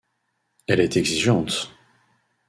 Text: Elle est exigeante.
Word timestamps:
Elle 0.65 0.79
est 0.79 0.97
exigeante. 0.97 1.69